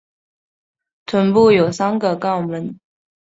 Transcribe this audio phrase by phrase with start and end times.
[1.05, 2.75] 臀部有三个肛门。